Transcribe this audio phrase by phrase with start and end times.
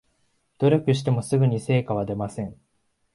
[0.57, 2.57] 努力してもすぐに成果は出ません